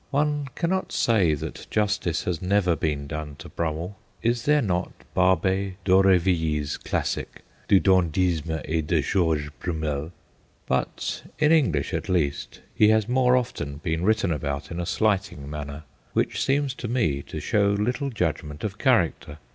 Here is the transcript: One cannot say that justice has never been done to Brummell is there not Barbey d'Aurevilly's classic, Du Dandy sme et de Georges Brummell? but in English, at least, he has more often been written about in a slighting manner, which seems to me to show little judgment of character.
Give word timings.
One 0.09 0.47
cannot 0.55 0.91
say 0.91 1.35
that 1.35 1.67
justice 1.69 2.23
has 2.23 2.41
never 2.41 2.75
been 2.75 3.05
done 3.05 3.35
to 3.35 3.47
Brummell 3.49 3.99
is 4.23 4.45
there 4.45 4.63
not 4.63 4.91
Barbey 5.13 5.77
d'Aurevilly's 5.85 6.77
classic, 6.77 7.43
Du 7.67 7.79
Dandy 7.79 8.33
sme 8.35 8.61
et 8.65 8.87
de 8.87 9.03
Georges 9.03 9.51
Brummell? 9.59 10.11
but 10.65 11.21
in 11.37 11.51
English, 11.51 11.93
at 11.93 12.09
least, 12.09 12.61
he 12.73 12.87
has 12.87 13.07
more 13.07 13.37
often 13.37 13.77
been 13.77 14.03
written 14.03 14.31
about 14.33 14.71
in 14.71 14.79
a 14.79 14.87
slighting 14.87 15.47
manner, 15.47 15.83
which 16.13 16.43
seems 16.43 16.73
to 16.73 16.87
me 16.87 17.21
to 17.21 17.39
show 17.39 17.67
little 17.67 18.09
judgment 18.09 18.63
of 18.63 18.79
character. 18.79 19.37